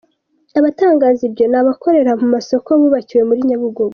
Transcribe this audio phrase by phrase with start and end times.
[0.59, 3.83] Abatangaza ibyo ni abakorera mu masoko bubakiwe muri Nyabugogo.